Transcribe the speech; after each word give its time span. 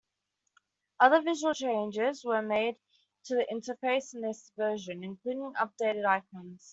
Other 0.99 1.21
visual 1.21 1.53
changes 1.53 2.25
were 2.25 2.41
made 2.41 2.77
to 3.25 3.35
the 3.35 3.45
interface 3.53 4.15
in 4.15 4.21
this 4.21 4.51
version, 4.57 5.03
including 5.03 5.53
updated 5.53 6.05
icons. 6.07 6.69